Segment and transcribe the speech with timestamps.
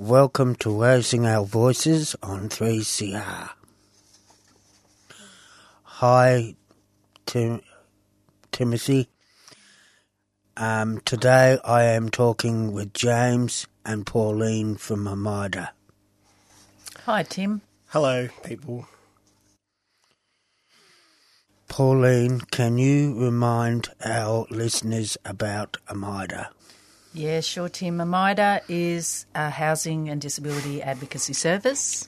[0.00, 3.50] Welcome to Raising Our Voices on 3CR.
[5.82, 6.54] Hi,
[7.26, 7.60] Tim,
[8.50, 9.10] Timothy.
[10.56, 15.74] Um, today I am talking with James and Pauline from Amida.
[17.04, 17.60] Hi, Tim.
[17.88, 18.86] Hello, people.
[21.68, 26.52] Pauline, can you remind our listeners about Amida?
[27.12, 28.00] Yeah, sure, Tim.
[28.00, 32.06] Amida is a housing and disability advocacy service.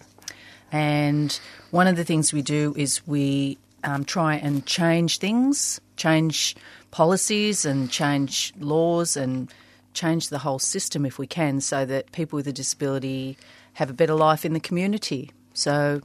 [0.71, 1.39] And
[1.73, 6.55] one of the things we do is we um, try and change things, change
[6.93, 9.53] policies and change laws and
[9.93, 13.37] change the whole system if we can so that people with a disability
[13.75, 15.33] have a better life in the community.
[15.53, 16.01] So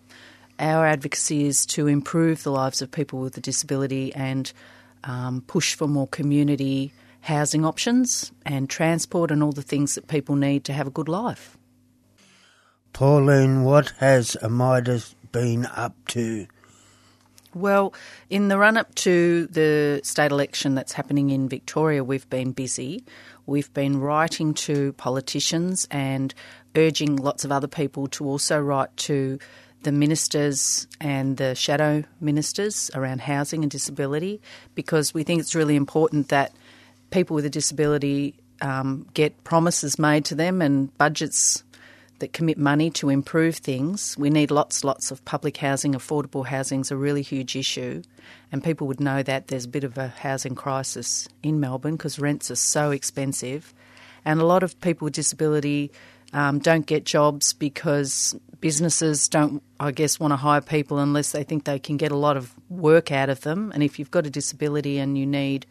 [0.59, 4.52] our advocacy is to improve the lives of people with a disability and
[5.04, 10.35] um, push for more community housing options and transport and all the things that people
[10.35, 11.57] need to have a good life.
[12.93, 15.01] Pauline, what has Amida
[15.32, 16.48] been up to?
[17.54, 17.93] Well,
[18.29, 23.04] in the run up to the state election that's happening in Victoria, we've been busy.
[23.45, 26.34] We've been writing to politicians and
[26.76, 29.40] urging lots of other people to also write to
[29.84, 34.41] the ministers and the shadow ministers around housing and disability
[34.76, 36.51] because we think it's really important that
[37.10, 41.63] people with a disability um, get promises made to them and budgets
[42.20, 44.18] that commit money to improve things.
[44.18, 45.94] We need lots, lots of public housing.
[45.94, 48.02] Affordable housing is a really huge issue,
[48.52, 52.18] and people would know that there's a bit of a housing crisis in Melbourne because
[52.18, 53.74] rents are so expensive,
[54.26, 55.91] and a lot of people with disability
[56.34, 61.44] um, don't get jobs because businesses don't, I guess, want to hire people unless they
[61.44, 63.72] think they can get a lot of work out of them.
[63.74, 65.68] And if you've got a disability and you need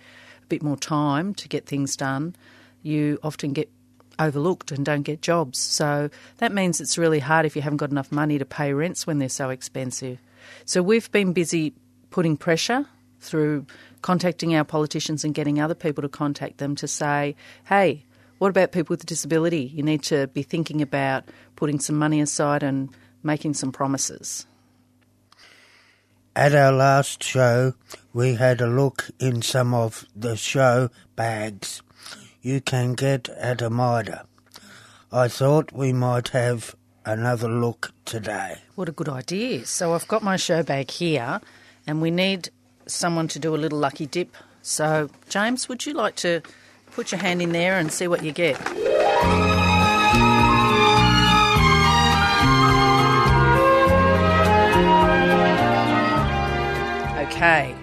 [0.47, 2.35] a bit more time to get things done,
[2.83, 3.71] you often get
[4.19, 5.59] overlooked and don't get jobs.
[5.59, 6.09] So
[6.39, 9.19] that means it's really hard if you haven't got enough money to pay rents when
[9.19, 10.19] they're so expensive.
[10.65, 11.75] So we've been busy
[12.11, 12.87] putting pressure
[13.21, 13.67] through
[14.03, 17.35] contacting our politicians and getting other people to contact them to say,
[17.65, 18.05] hey,
[18.39, 19.73] what about people with a disability?
[19.75, 21.25] You need to be thinking about
[21.57, 22.91] putting some money aside and
[23.23, 24.47] making some promises.
[26.37, 27.73] At our last show,
[28.13, 31.81] we had a look in some of the show bags
[32.43, 34.27] you can get at a Amida.
[35.11, 36.77] I thought we might have
[37.07, 38.59] another look today.
[38.75, 39.65] What a good idea.
[39.65, 41.41] So I've got my show bag here
[41.87, 42.51] and we need
[42.85, 44.37] someone to do a little lucky dip.
[44.61, 46.43] So, James, would you like to
[46.93, 48.61] put your hand in there and see what you get?
[57.37, 57.77] Okay,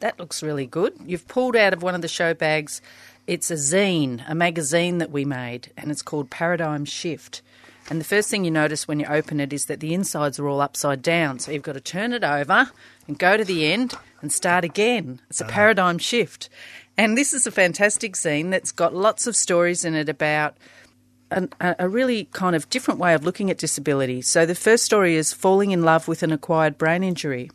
[0.00, 0.94] that looks really good.
[1.04, 2.80] You've pulled out of one of the show bags
[3.26, 7.42] it's a zine, a magazine that we made, and it's called Paradigm Shift.
[7.90, 10.48] And the first thing you notice when you open it is that the insides are
[10.48, 11.38] all upside down.
[11.38, 12.70] So you've got to turn it over
[13.06, 15.20] and go to the end and start again.
[15.28, 15.52] It's a uh-huh.
[15.52, 16.48] paradigm shift.
[16.96, 20.56] And this is a fantastic zine that's got lots of stories in it about
[21.30, 21.46] a,
[21.78, 24.22] a, really kind of different way of looking at disability.
[24.22, 27.50] So the first story is falling in love with an acquired brain injury.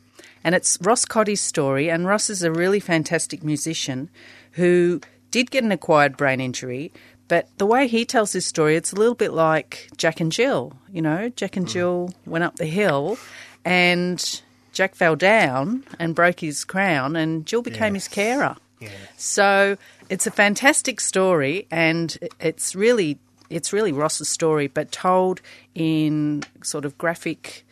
[0.47, 1.89] And it's Ross Cotty's story.
[1.89, 4.09] And Ross is a really fantastic musician
[4.53, 6.93] who did get an acquired brain injury,
[7.27, 10.71] but the way he tells his story, it's a little bit like Jack and Jill.
[10.89, 11.69] You know, Jack and mm.
[11.69, 13.17] Jill went up the hill
[13.65, 14.41] and
[14.71, 18.05] Jack fell down and broke his crown, and Jill became yes.
[18.05, 18.55] his carer.
[18.79, 18.87] Yeah.
[19.17, 19.75] So
[20.09, 23.19] it's a fantastic story, and it's really
[23.49, 25.41] it's really Ross's story, but told
[25.75, 27.65] in sort of graphic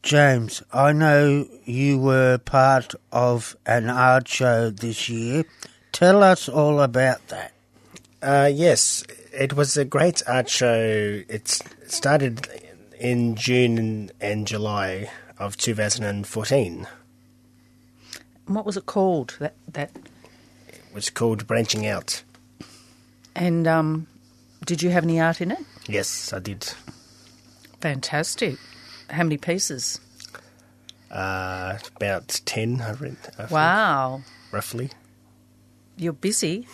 [0.06, 5.46] James, I know you were part of an art show this year.
[5.94, 7.54] Tell us all about that.
[8.22, 9.04] Uh, yes,
[9.34, 11.24] it was a great art show.
[11.28, 12.48] It started
[13.00, 15.10] in June and July
[15.40, 16.88] of 2014.
[18.46, 19.36] What was it called?
[19.40, 19.90] That that.
[20.68, 22.22] It was called Branching Out.
[23.34, 24.06] And um,
[24.68, 25.66] did you have any art in it?
[25.88, 26.72] Yes, I did.
[27.81, 28.60] Fantastic.
[29.10, 30.00] How many pieces?
[31.12, 33.16] Uh, about 10, I read.
[33.38, 34.22] I think, Wow,
[34.52, 34.90] roughly.
[35.98, 36.68] you're busy.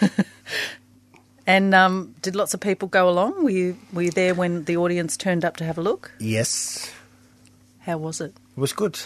[1.46, 3.44] and um, did lots of people go along?
[3.44, 6.10] Were you were you there when the audience turned up to have a look?
[6.18, 6.92] Yes,
[7.80, 8.34] How was it?
[8.56, 8.98] it was good.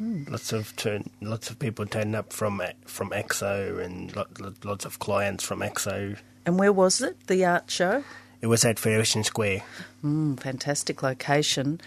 [0.00, 4.84] Lots of turn, lots of people turned up from from ACSO and lot, lot- lots
[4.84, 6.16] of clients from ACSO.
[6.46, 7.26] And where was it?
[7.26, 8.04] The art show.
[8.40, 9.62] It was at Federation Square.
[10.04, 11.80] Mm, fantastic location.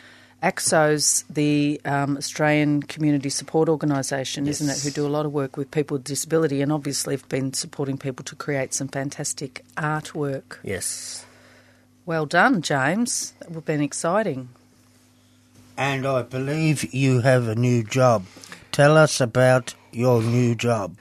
[0.44, 5.56] ACSO's the um, Australian Community Support Organisation, isn't it, who do a lot of work
[5.56, 10.58] with people with disability and obviously have been supporting people to create some fantastic artwork.
[10.64, 11.26] Yes.
[12.06, 13.34] Well done, James.
[13.40, 14.50] That would have been exciting.
[15.78, 18.26] And I believe you have a new job.
[18.72, 20.96] Tell us about your new job.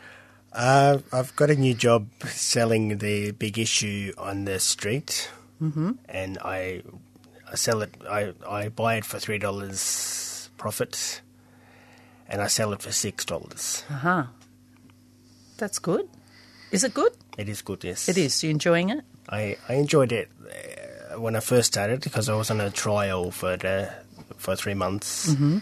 [0.52, 5.30] Uh, I've got a new job selling the big issue on the street,
[5.62, 5.92] mm-hmm.
[6.08, 6.82] and I,
[7.50, 7.94] I sell it.
[8.08, 11.20] I, I buy it for three dollars profit,
[12.28, 13.84] and I sell it for six dollars.
[13.90, 14.24] Uh huh.
[15.58, 16.08] That's good.
[16.70, 17.12] Is it good?
[17.36, 18.08] It is good, yes.
[18.08, 18.42] It is.
[18.44, 19.04] You enjoying it?
[19.28, 23.30] I, I enjoyed it uh, when I first started because I was on a trial
[23.30, 23.92] for the,
[24.36, 25.58] for three months, mm-hmm.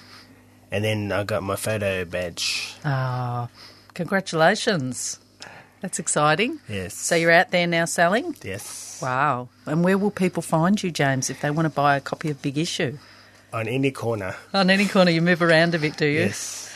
[0.70, 2.74] and then I got my photo badge.
[2.84, 3.48] Ah,
[3.94, 5.18] congratulations.
[5.80, 6.58] That's exciting.
[6.68, 6.94] Yes.
[6.94, 8.34] So you're out there now selling?
[8.42, 8.98] yes.
[9.00, 9.48] Wow.
[9.64, 12.42] And where will people find you, James, if they want to buy a copy of
[12.42, 12.98] Big Issue?
[13.52, 14.34] On any corner.
[14.52, 16.20] On any corner, you move around a bit, do you?
[16.20, 16.74] Yes.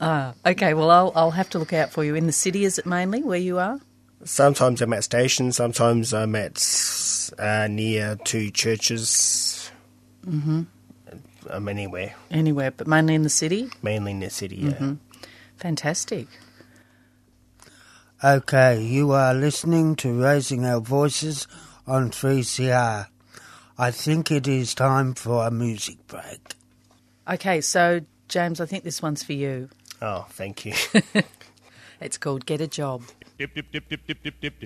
[0.00, 0.72] Ah, okay.
[0.72, 2.14] Well, I'll, I'll have to look out for you.
[2.14, 3.80] In the city, is it mainly where you are?
[4.24, 6.56] Sometimes I'm at stations, sometimes I'm at
[7.38, 9.70] uh, near two churches.
[10.26, 10.62] Mm-hmm.
[11.50, 13.68] I'm anywhere, Anywhere, but mainly in the city?
[13.82, 14.56] mainly in the city.
[14.56, 14.92] Yeah.
[15.56, 16.28] Fantastic.
[18.24, 21.48] Okay, you are listening to Raising Our Voices
[21.88, 23.08] on 3CR.
[23.76, 26.54] I think it is time for a music break.
[27.28, 29.70] Okay, so James, I think this one's for you.
[30.00, 30.74] Oh, thank you.
[32.00, 33.02] it's called Get a Job.
[33.38, 34.60] Dip, dip, dip,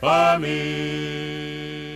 [0.00, 1.95] for me.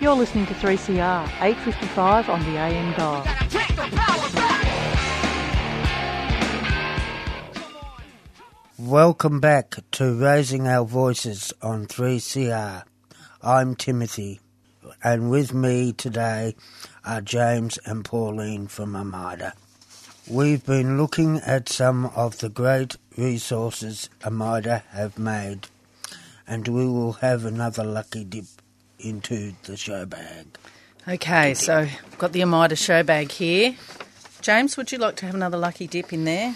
[0.00, 3.24] You're listening to 3CR, 855 on the AM dial.
[8.78, 12.84] Welcome back to Raising Our Voices on 3CR.
[13.42, 14.38] I'm Timothy,
[15.02, 16.54] and with me today
[17.04, 19.52] are James and Pauline from Amida.
[20.30, 25.66] We've been looking at some of the great resources Amida have made,
[26.46, 28.44] and we will have another lucky dip
[28.98, 30.46] into the show bag.
[31.06, 33.74] Okay, so I've got the Amida show bag here.
[34.40, 36.54] James, would you like to have another lucky dip in there?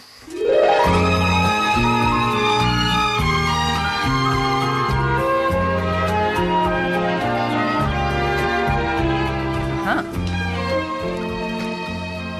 [9.85, 10.03] Uh-huh.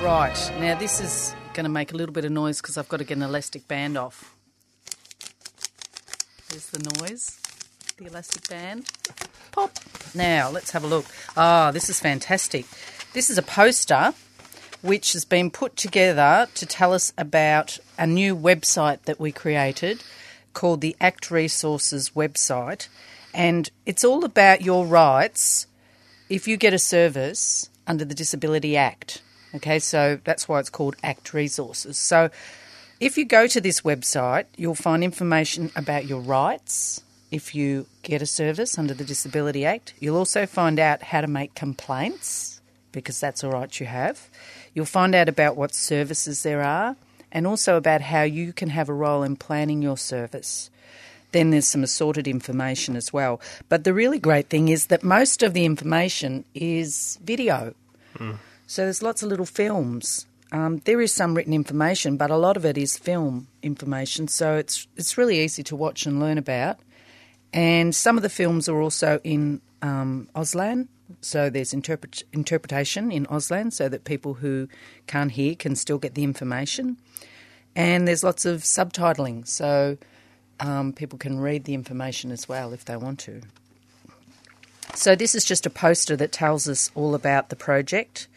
[0.05, 2.99] Right, now this is going to make a little bit of noise because I've got
[2.99, 4.35] to get an elastic band off.
[6.49, 7.41] There's the noise,
[7.97, 8.89] the elastic band.
[9.53, 9.73] Pop.
[10.15, 11.07] Now, let's have a look.
[11.37, 12.67] Ah, this is fantastic.
[13.13, 14.15] This is a poster
[14.81, 20.03] which has been put together to tell us about a new website that we created
[20.55, 22.89] called the Act Resources website.
[23.33, 25.67] And it's all about your rights
[26.29, 29.23] if you get a service under the Disability Act.
[29.55, 31.99] Okay, so that's why it's called Act Resources.
[31.99, 32.31] So
[33.01, 38.21] if you go to this website, you'll find information about your rights if you get
[38.23, 39.95] a service under the Disability Act.
[39.99, 42.61] You'll also find out how to make complaints
[42.93, 44.29] because that's a right you have.
[44.75, 46.95] You'll find out about what services there are
[47.33, 50.69] and also about how you can have a role in planning your service.
[51.33, 53.41] Then there's some assorted information as well.
[53.71, 57.75] But the really great thing is that most of the information is video.
[58.67, 60.27] So there's lots of little films.
[60.53, 64.29] Um, there is some written information, but a lot of it is film information.
[64.29, 66.79] So it's it's really easy to watch and learn about.
[67.53, 70.89] And some of the films are also in um, Auslan.
[71.21, 74.69] So there's interpret- interpretation in Auslan so that people who
[75.07, 76.97] can't hear can still get the information.
[77.75, 79.97] And there's lots of subtitling, so
[80.61, 83.41] um, people can read the information as well if they want to.
[84.95, 88.29] So, this is just a poster that tells us all about the project,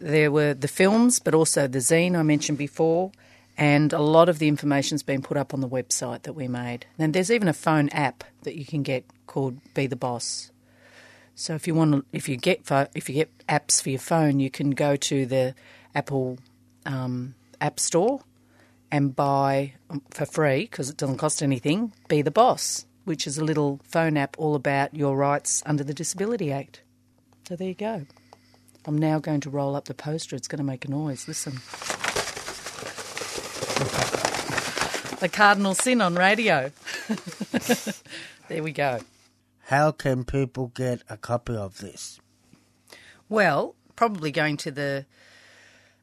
[0.00, 3.12] There were the films, but also the zine I mentioned before,
[3.56, 6.86] and a lot of the information's been put up on the website that we made.
[6.98, 10.50] And there's even a phone app that you can get called Be the Boss.
[11.34, 12.62] So if you want, to, if you get
[12.94, 15.54] if you get apps for your phone, you can go to the
[15.94, 16.38] Apple
[16.86, 18.20] um, App Store
[18.90, 21.92] and buy um, for free because it doesn't cost anything.
[22.08, 25.94] Be the Boss, which is a little phone app all about your rights under the
[25.94, 26.82] Disability Act.
[27.48, 28.04] So there you go.
[28.84, 30.34] I'm now going to roll up the poster.
[30.34, 31.28] It's going to make a noise.
[31.28, 31.52] Listen.
[35.20, 36.72] the cardinal sin on radio.
[38.48, 39.00] there we go.
[39.66, 42.20] How can people get a copy of this?
[43.28, 45.06] Well, probably going to the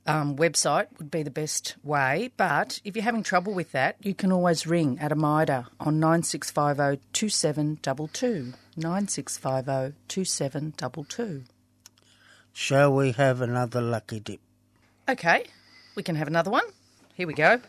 [0.05, 2.31] um, website would be the best way.
[2.37, 5.99] But if you're having trouble with that, you can always ring at a MIDA on
[5.99, 8.53] 9650 2722.
[8.75, 11.43] 9650 2722.
[12.53, 14.39] Shall we have another lucky dip?
[15.09, 15.45] Okay,
[15.95, 16.65] we can have another one.
[17.15, 17.59] Here we go.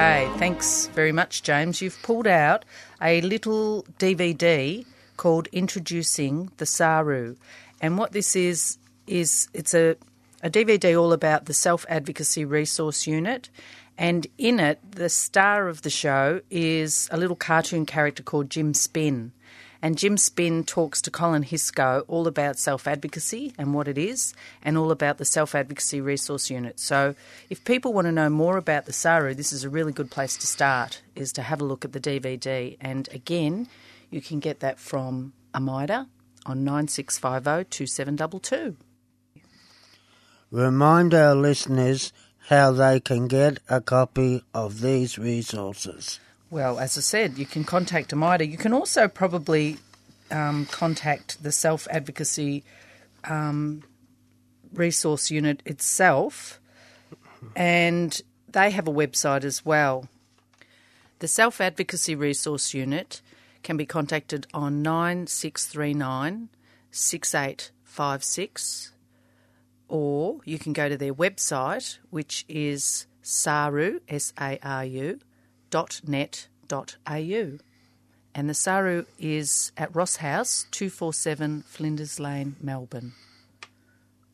[0.00, 1.82] Okay, thanks very much, James.
[1.82, 2.64] You've pulled out
[3.02, 4.86] a little DVD
[5.18, 7.36] called Introducing the SARU.
[7.82, 9.96] And what this is, is it's a,
[10.42, 13.50] a DVD all about the Self Advocacy Resource Unit.
[13.98, 18.72] And in it, the star of the show is a little cartoon character called Jim
[18.72, 19.32] Spin.
[19.82, 24.34] And Jim Spin talks to Colin Hisco all about self advocacy and what it is,
[24.62, 26.78] and all about the Self Advocacy Resource Unit.
[26.78, 27.14] So,
[27.48, 30.36] if people want to know more about the SARU, this is a really good place
[30.36, 32.76] to start, is to have a look at the DVD.
[32.80, 33.68] And again,
[34.10, 36.08] you can get that from Amida
[36.44, 38.76] on 9650 2722.
[40.50, 42.12] Remind our listeners
[42.48, 46.18] how they can get a copy of these resources.
[46.50, 48.44] Well, as I said, you can contact Amida.
[48.44, 49.76] You can also probably
[50.32, 52.64] um, contact the Self Advocacy
[53.22, 53.84] um,
[54.72, 56.60] Resource Unit itself,
[57.54, 60.08] and they have a website as well.
[61.20, 63.22] The Self Advocacy Resource Unit
[63.62, 66.48] can be contacted on 9639
[66.90, 68.92] 6856,
[69.86, 75.20] or you can go to their website, which is saru, S A R U,
[75.70, 77.58] .net.au.
[78.32, 83.12] And the SARU is at Ross House, 247 Flinders Lane, Melbourne.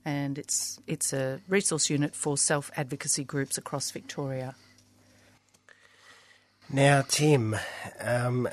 [0.04, 4.54] And it's, it's a resource unit for self advocacy groups across Victoria.
[6.70, 7.56] Now, Tim,
[8.00, 8.48] um,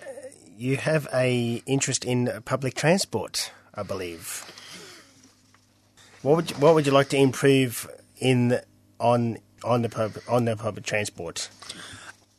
[0.58, 4.46] you have a interest in public transport, I believe.
[6.22, 8.60] What would you, what would you like to improve in
[9.00, 11.50] on on the pub, on the public transport?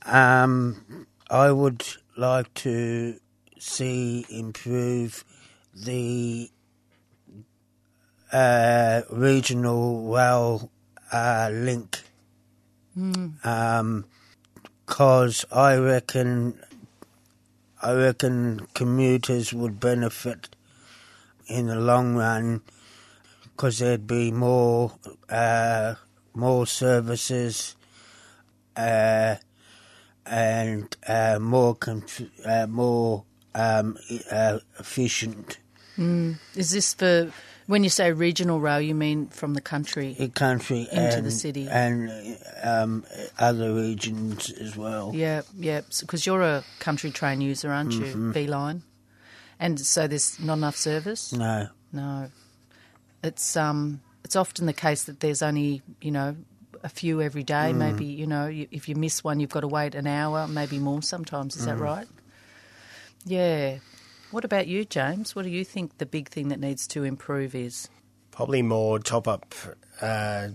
[0.04, 1.84] Um, I would
[2.16, 3.18] like to
[3.58, 5.25] see improve
[5.75, 6.50] the
[8.32, 10.70] uh, regional rail
[11.12, 12.00] uh, link.
[13.42, 14.04] Um,
[14.87, 16.61] cause I reckon,
[17.82, 20.54] I reckon commuters would benefit
[21.46, 22.61] in the long run,
[23.42, 24.92] because there'd be more,
[25.28, 25.94] uh,
[26.34, 27.75] more services,
[28.76, 29.37] uh,
[30.26, 31.76] and uh, more
[32.44, 33.96] uh, more um,
[34.30, 35.58] uh, efficient
[35.96, 37.30] Is this for
[37.66, 40.14] when you say regional rail, you mean from the country?
[40.18, 41.66] in country Into and the city.
[41.70, 42.10] and
[42.62, 43.04] um,
[43.38, 45.12] other regions as well.
[45.14, 48.32] Yeah, yeah, because you're a country train user, aren't you?
[48.46, 48.82] Line.
[49.58, 51.32] And so there's not enough service?
[51.32, 52.28] No, No,
[53.22, 56.36] it's um, it's often the case that there's only you know
[56.84, 57.72] a few every day.
[57.72, 61.02] Maybe you know if you miss one, you've got to wait an hour, maybe more
[61.02, 61.56] sometimes.
[61.56, 62.06] Is that right?
[63.24, 63.78] Yeah.
[64.30, 65.34] What about you, James?
[65.34, 67.88] What do you think the big thing that needs to improve is?
[68.30, 69.54] Probably more top up,
[70.02, 70.48] uh,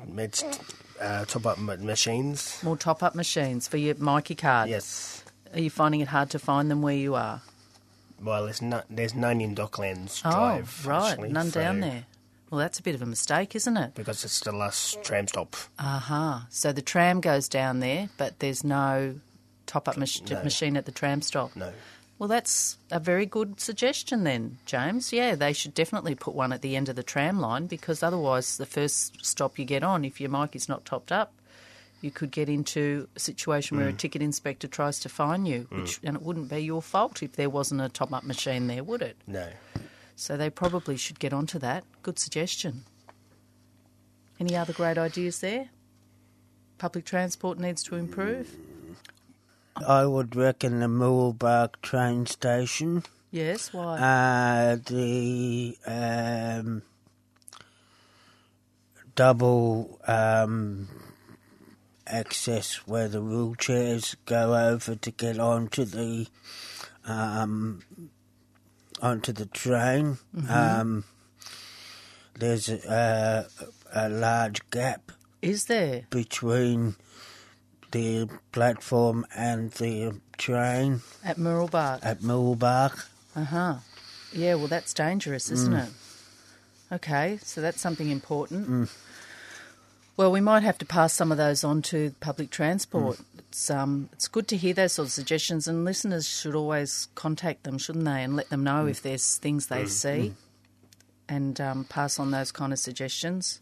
[1.01, 2.59] uh, top up ma- machines.
[2.61, 4.69] More top up machines for your myki card.
[4.69, 5.23] Yes.
[5.53, 7.41] Are you finding it hard to find them where you are?
[8.21, 10.85] Well, there's no, there's none in Docklands Oh, Drive.
[10.85, 11.11] right.
[11.11, 12.03] actually, None so- down there.
[12.49, 13.93] Well, that's a bit of a mistake, isn't it?
[13.95, 15.55] because it's the last tram stop.
[15.77, 16.47] Aha.
[16.49, 19.15] So the tram goes down there, but there's no
[19.67, 20.43] top up mach- No.
[20.43, 21.55] machine at the tram stop.
[21.55, 21.71] No.
[22.17, 25.13] Well, that's a very good suggestion then, James.
[25.13, 28.57] Yeah, they should definitely put one at the end of the tram line because otherwise,
[28.57, 31.31] the first stop you get on, if your mic is not topped up,
[32.01, 33.97] you could get into a situation where a mm.
[33.97, 36.07] ticket inspector tries to fine you, which mm.
[36.07, 39.01] and it wouldn't be your fault if there wasn't a top up machine there, would
[39.01, 39.15] it?
[39.27, 39.47] No.
[40.19, 41.85] So they probably should get onto that.
[42.03, 42.83] Good suggestion.
[44.37, 45.69] Any other great ideas there?
[46.77, 48.53] Public transport needs to improve.
[49.77, 53.03] I would reckon the Moorbark train station.
[53.31, 53.97] Yes, why?
[53.97, 56.81] Uh, the um,
[59.15, 60.89] double um,
[62.05, 66.27] access where the wheelchairs go over to get onto the
[67.05, 67.83] um,
[69.01, 70.17] onto the train.
[70.49, 71.03] Um,
[72.37, 73.47] there's a,
[73.93, 76.03] a large gap Is there?
[76.09, 76.95] between
[77.91, 81.99] the platform and the train At Mooroolbark?
[82.05, 83.07] at Millbark.
[83.35, 83.75] Uh huh.
[84.31, 85.89] Yeah, well, that's dangerous, isn't it?
[86.91, 88.89] Okay, so that's something important.
[90.19, 93.21] Well, we might have to pass some of those on to public transport.
[93.37, 97.63] It's um, it's good to hear those sort of suggestions, and listeners should always contact
[97.63, 100.33] them, shouldn't they, and let them know if there's things they see,
[101.29, 103.61] and um, pass on those kind of suggestions.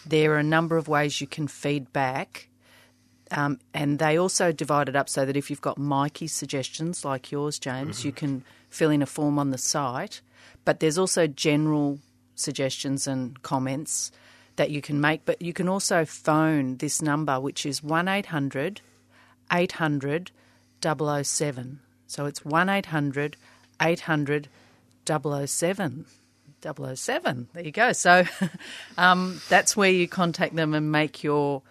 [0.05, 2.47] there are a number of ways you can feed back.
[3.31, 7.31] Um, and they also divide it up so that if you've got myki suggestions like
[7.31, 10.21] yours, James, you can fill in a form on the site.
[10.63, 11.99] But there's also general
[12.35, 14.11] suggestions and comments
[14.57, 15.25] that you can make.
[15.25, 18.81] But you can also phone this number, which is 1 800
[19.51, 20.31] 800
[20.81, 21.79] 007.
[22.07, 23.37] So it's 1 800
[23.81, 24.47] 800
[25.05, 26.05] 007.
[26.61, 27.47] 007.
[27.53, 27.91] There you go.
[27.93, 28.25] So
[28.97, 31.61] um, that's where you contact them and make your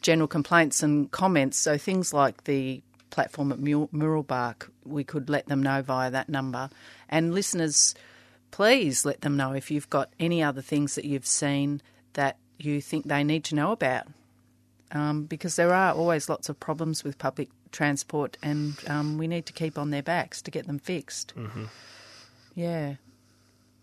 [0.00, 1.58] general complaints and comments.
[1.58, 6.28] So things like the platform at Mur- Mooroolbark, we could let them know via that
[6.28, 6.70] number.
[7.08, 7.94] And listeners,
[8.50, 11.80] please let them know if you've got any other things that you've seen
[12.12, 14.06] that you think they need to know about.
[14.92, 19.44] Um, because there are always lots of problems with public transport, and um, we need
[19.46, 21.34] to keep on their backs to get them fixed.
[22.54, 22.94] Yeah.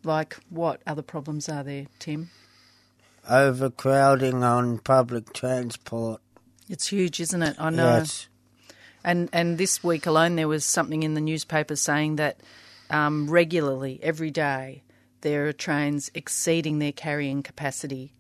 [0.04, 2.32] Like what other problems are there, Tim?
[3.30, 6.22] Overcrowding on public transport.
[6.68, 7.56] It's huge, isn't it?
[7.60, 7.98] I know.
[7.98, 8.28] Yes.
[9.04, 12.40] And and this week alone, there was something in the newspaper saying that
[12.90, 14.84] um, regularly, every day,
[15.22, 18.14] there are trains exceeding their carrying capacity.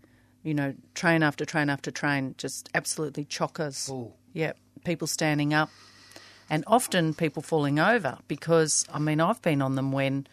[0.44, 3.90] You know, train after train after train, just absolutely chockers.
[4.34, 5.70] Yep, people standing up,
[6.50, 10.28] and often people falling over because I mean I've been on them when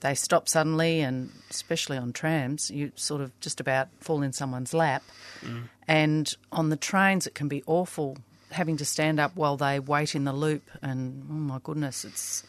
[0.00, 4.74] they stop suddenly, and especially on trams, you sort of just about fall in someone's
[4.74, 5.02] lap.
[5.42, 5.68] Mm.
[5.88, 8.18] And on the trains, it can be awful
[8.50, 10.62] having to stand up while they wait in the loop.
[10.82, 12.44] And oh my goodness, it's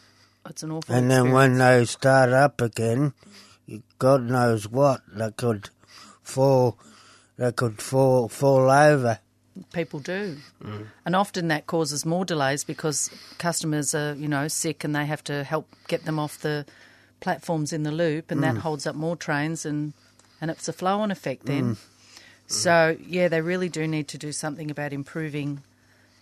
[0.48, 0.94] it's an awful.
[0.94, 1.34] And then experience.
[1.34, 3.12] when they start up again,
[3.98, 5.70] God knows what they could
[6.22, 6.78] fall.
[7.36, 9.20] They could fall fall over.
[9.72, 10.86] People do, mm.
[11.04, 15.22] and often that causes more delays because customers are you know sick and they have
[15.24, 16.66] to help get them off the
[17.20, 18.58] platforms in the loop, and that mm.
[18.58, 19.92] holds up more trains and
[20.40, 21.74] and it's a flow-on effect then.
[21.74, 21.78] Mm.
[22.46, 25.62] So yeah, they really do need to do something about improving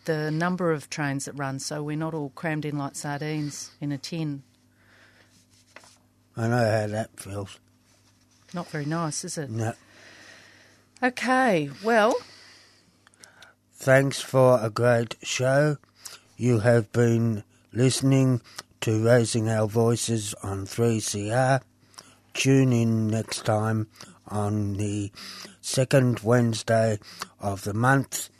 [0.06, 3.92] the number of trains that run, so we're not all crammed in like sardines in
[3.92, 4.42] a tin.
[6.36, 7.58] I know how that feels.
[8.54, 9.50] Not very nice, is it?
[9.50, 9.74] No.
[11.02, 12.14] Okay, well,
[13.78, 15.76] Thanks for a great show.
[16.36, 18.40] You have been listening
[18.80, 21.60] to Raising Our Voices on 3CR.
[22.32, 23.86] Tune in next time
[24.28, 25.12] on the
[25.60, 26.98] second Wednesday
[27.38, 28.30] of the month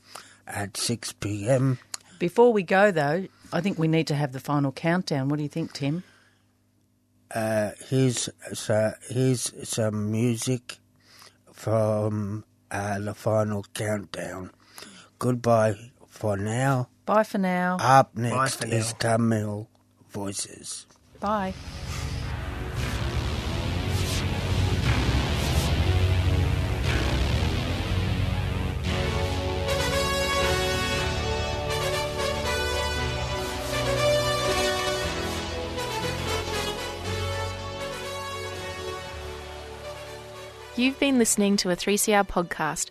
[0.47, 1.79] at 6 pm.
[2.19, 5.29] before we go though, I think we need to have the final countdown.
[5.29, 6.03] What do you think, Tim?
[7.33, 10.79] Uh, here's, so, here's some music
[11.53, 14.51] from uh, the final countdown.
[15.19, 15.75] Goodbye
[16.09, 16.89] for now.
[17.07, 17.79] Bye for now.
[17.81, 19.69] Up next is Tamil
[20.11, 20.87] Voices.
[21.21, 21.55] Bye.
[40.79, 42.91] You've been listening to a 3CR podcast